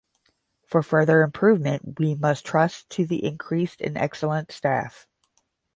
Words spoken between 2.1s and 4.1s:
must trust to the increased and